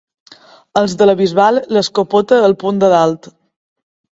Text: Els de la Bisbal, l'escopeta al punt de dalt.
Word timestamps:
Els 0.81 0.95
de 1.01 1.07
la 1.09 1.15
Bisbal, 1.19 1.61
l'escopeta 1.77 2.41
al 2.49 2.57
punt 2.65 2.81
de 2.85 2.91
dalt. 2.95 3.31